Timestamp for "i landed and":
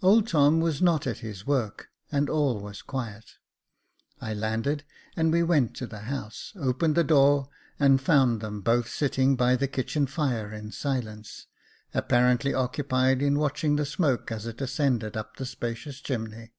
4.22-5.30